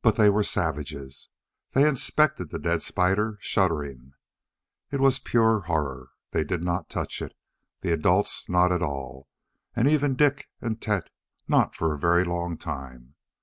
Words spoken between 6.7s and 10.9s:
touch it the adults not at all, and even Dik and